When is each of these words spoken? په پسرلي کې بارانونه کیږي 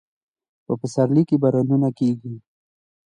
په 0.65 0.73
پسرلي 0.79 1.23
کې 1.29 1.37
بارانونه 1.43 1.89
کیږي 1.97 2.35